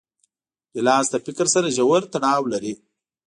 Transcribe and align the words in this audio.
ګیلاس 0.73 1.07
له 1.13 1.19
فکر 1.25 1.45
سره 1.55 1.73
ژور 1.77 2.01
تړاو 2.13 2.43
لري. 2.53 2.73